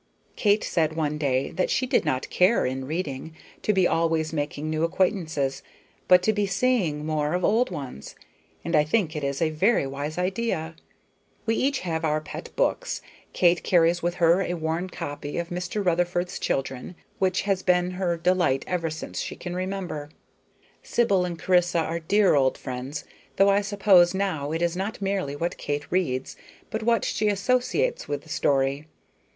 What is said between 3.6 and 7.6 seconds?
to be always making new acquaintances, but to be seeing more of